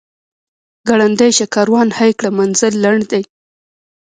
[0.87, 3.23] ګړندی شه کاروان هی کړه منزل لنډ دی.